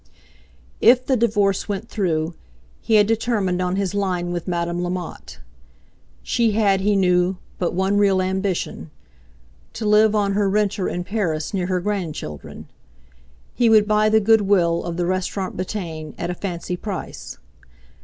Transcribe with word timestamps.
If 0.79 1.05
the 1.05 1.15
divorce 1.15 1.69
went 1.69 1.87
through, 1.87 2.33
he 2.81 2.95
had 2.95 3.05
determined 3.05 3.61
on 3.61 3.75
his 3.75 3.93
line 3.93 4.31
with 4.31 4.47
Madame 4.47 4.81
Lamotte. 4.83 5.37
She 6.23 6.53
had, 6.53 6.81
he 6.81 6.95
knew, 6.95 7.37
but 7.59 7.75
one 7.75 7.97
real 7.99 8.19
ambition—to 8.19 9.85
live 9.85 10.15
on 10.15 10.33
her 10.33 10.49
"rentes" 10.49 10.91
in 10.91 11.03
Paris 11.03 11.53
near 11.53 11.67
her 11.67 11.79
grandchildren. 11.81 12.67
He 13.53 13.69
would 13.69 13.87
buy 13.87 14.09
the 14.09 14.19
goodwill 14.19 14.83
of 14.85 14.97
the 14.97 15.05
Restaurant 15.05 15.55
Bretagne 15.55 16.13
at 16.17 16.31
a 16.31 16.33
fancy 16.33 16.75
price. 16.75 17.37